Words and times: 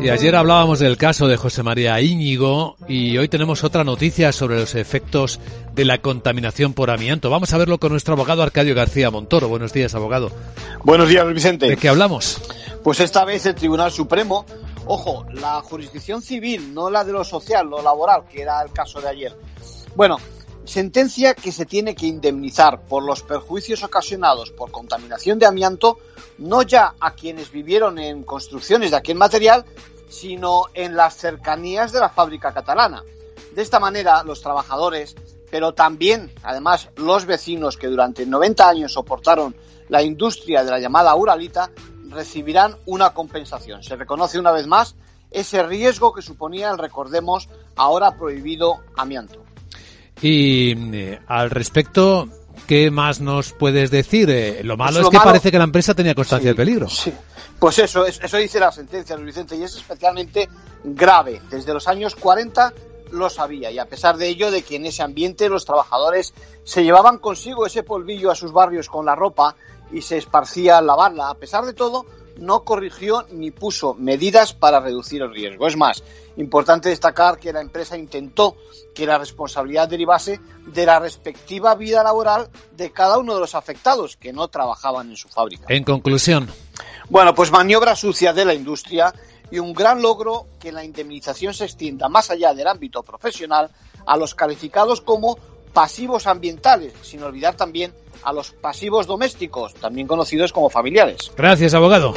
Y 0.00 0.08
ayer 0.08 0.34
hablábamos 0.34 0.80
del 0.80 0.96
caso 0.96 1.28
de 1.28 1.36
José 1.36 1.62
María 1.62 2.00
Íñigo 2.00 2.76
y 2.88 3.16
hoy 3.18 3.28
tenemos 3.28 3.62
otra 3.62 3.84
noticia 3.84 4.32
sobre 4.32 4.58
los 4.58 4.74
efectos 4.74 5.40
de 5.74 5.84
la 5.84 5.98
contaminación 5.98 6.74
por 6.74 6.90
amianto. 6.90 7.30
Vamos 7.30 7.52
a 7.52 7.58
verlo 7.58 7.78
con 7.78 7.92
nuestro 7.92 8.14
abogado 8.14 8.42
Arcadio 8.42 8.74
García 8.74 9.10
Montoro. 9.10 9.48
Buenos 9.48 9.72
días, 9.72 9.94
abogado. 9.94 10.30
Buenos 10.82 11.08
días, 11.08 11.26
Vicente. 11.32 11.68
¿De 11.68 11.76
qué 11.76 11.88
hablamos? 11.88 12.40
Pues 12.82 13.00
esta 13.00 13.24
vez 13.24 13.46
el 13.46 13.54
Tribunal 13.54 13.92
Supremo, 13.92 14.44
ojo, 14.86 15.24
la 15.32 15.60
jurisdicción 15.62 16.20
civil, 16.20 16.74
no 16.74 16.90
la 16.90 17.04
de 17.04 17.12
lo 17.12 17.22
social, 17.22 17.68
lo 17.68 17.80
laboral, 17.80 18.24
que 18.30 18.42
era 18.42 18.60
el 18.62 18.72
caso 18.72 19.00
de 19.00 19.08
ayer. 19.08 19.36
Bueno, 19.94 20.18
sentencia 20.64 21.34
que 21.34 21.52
se 21.52 21.66
tiene 21.66 21.94
que 21.94 22.06
indemnizar 22.06 22.82
por 22.86 23.02
los 23.02 23.22
perjuicios 23.22 23.82
ocasionados 23.82 24.50
por 24.50 24.70
contaminación 24.70 25.38
de 25.38 25.46
amianto, 25.46 25.98
no 26.38 26.62
ya 26.62 26.94
a 27.00 27.14
quienes 27.14 27.50
vivieron 27.50 27.98
en 27.98 28.22
construcciones 28.22 28.90
de 28.90 28.96
aquel 28.96 29.16
material, 29.16 29.64
sino 30.08 30.64
en 30.74 30.94
las 30.94 31.16
cercanías 31.16 31.92
de 31.92 32.00
la 32.00 32.08
fábrica 32.08 32.52
catalana. 32.52 33.02
De 33.54 33.62
esta 33.62 33.80
manera, 33.80 34.22
los 34.24 34.40
trabajadores, 34.40 35.16
pero 35.50 35.74
también, 35.74 36.32
además, 36.42 36.88
los 36.96 37.26
vecinos 37.26 37.76
que 37.76 37.88
durante 37.88 38.24
90 38.24 38.68
años 38.68 38.92
soportaron 38.92 39.54
la 39.88 40.02
industria 40.02 40.64
de 40.64 40.70
la 40.70 40.78
llamada 40.78 41.14
Uralita, 41.14 41.70
recibirán 42.08 42.76
una 42.86 43.12
compensación. 43.12 43.82
Se 43.82 43.96
reconoce 43.96 44.38
una 44.38 44.52
vez 44.52 44.66
más 44.66 44.94
ese 45.30 45.62
riesgo 45.62 46.12
que 46.12 46.22
suponía 46.22 46.70
el, 46.70 46.78
recordemos, 46.78 47.48
ahora 47.74 48.16
prohibido 48.16 48.80
amianto. 48.96 49.42
Y 50.22 50.72
eh, 50.96 51.20
al 51.26 51.50
respecto, 51.50 52.28
¿qué 52.66 52.90
más 52.90 53.20
nos 53.20 53.52
puedes 53.52 53.90
decir? 53.90 54.30
Eh, 54.30 54.62
lo 54.62 54.76
malo 54.76 55.00
es 55.00 55.08
que 55.08 55.18
parece 55.18 55.50
que 55.50 55.58
la 55.58 55.64
empresa 55.64 55.94
tenía 55.94 56.14
constancia 56.14 56.50
de 56.50 56.54
peligro. 56.54 56.88
Sí. 56.88 57.12
Pues 57.58 57.78
eso, 57.78 58.06
eso 58.06 58.36
dice 58.36 58.58
la 58.58 58.72
sentencia, 58.72 59.16
Luis 59.16 59.26
Vicente, 59.26 59.56
y 59.56 59.62
es 59.62 59.76
especialmente 59.76 60.48
grave. 60.84 61.40
Desde 61.50 61.72
los 61.72 61.86
años 61.86 62.14
40 62.16 62.72
lo 63.12 63.30
sabía, 63.30 63.70
y 63.70 63.78
a 63.78 63.86
pesar 63.86 64.16
de 64.16 64.28
ello, 64.28 64.50
de 64.50 64.62
que 64.62 64.76
en 64.76 64.86
ese 64.86 65.02
ambiente 65.02 65.48
los 65.48 65.64
trabajadores 65.64 66.34
se 66.64 66.82
llevaban 66.82 67.18
consigo 67.18 67.66
ese 67.66 67.82
polvillo 67.82 68.30
a 68.30 68.34
sus 68.34 68.52
barrios 68.52 68.88
con 68.88 69.06
la 69.06 69.14
ropa 69.14 69.54
y 69.92 70.02
se 70.02 70.16
esparcía 70.16 70.78
al 70.78 70.86
lavarla. 70.86 71.28
A 71.28 71.34
pesar 71.34 71.64
de 71.64 71.74
todo, 71.74 72.06
no 72.38 72.64
corrigió 72.64 73.26
ni 73.30 73.50
puso 73.50 73.94
medidas 73.94 74.54
para 74.54 74.80
reducir 74.80 75.22
el 75.22 75.32
riesgo. 75.32 75.66
Es 75.66 75.76
más, 75.76 76.02
importante 76.36 76.88
destacar 76.88 77.38
que 77.38 77.52
la 77.52 77.60
empresa 77.60 77.96
intentó 77.96 78.56
que 78.94 79.06
la 79.06 79.18
responsabilidad 79.18 79.88
derivase 79.88 80.40
de 80.66 80.86
la 80.86 80.98
respectiva 80.98 81.74
vida 81.74 82.02
laboral 82.02 82.48
de 82.82 82.90
cada 82.90 83.18
uno 83.18 83.34
de 83.34 83.40
los 83.40 83.54
afectados 83.54 84.16
que 84.16 84.32
no 84.32 84.48
trabajaban 84.48 85.08
en 85.08 85.16
su 85.16 85.28
fábrica. 85.28 85.66
En 85.68 85.84
conclusión. 85.84 86.48
Bueno, 87.08 87.34
pues 87.34 87.50
maniobra 87.50 87.94
sucia 87.94 88.32
de 88.32 88.44
la 88.44 88.54
industria 88.54 89.14
y 89.50 89.58
un 89.58 89.72
gran 89.72 90.02
logro 90.02 90.46
que 90.58 90.72
la 90.72 90.84
indemnización 90.84 91.54
se 91.54 91.64
extienda 91.64 92.08
más 92.08 92.30
allá 92.30 92.54
del 92.54 92.66
ámbito 92.66 93.02
profesional 93.02 93.70
a 94.04 94.16
los 94.16 94.34
calificados 94.34 95.00
como 95.00 95.38
pasivos 95.72 96.26
ambientales, 96.26 96.92
sin 97.02 97.22
olvidar 97.22 97.54
también 97.54 97.94
a 98.24 98.32
los 98.32 98.50
pasivos 98.50 99.06
domésticos, 99.06 99.74
también 99.74 100.06
conocidos 100.06 100.52
como 100.52 100.70
familiares. 100.70 101.30
Gracias, 101.36 101.74
abogado. 101.74 102.14